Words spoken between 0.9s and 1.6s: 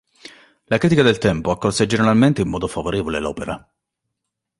del tempo